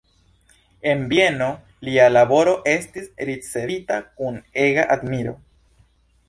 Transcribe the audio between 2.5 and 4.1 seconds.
estis ricevita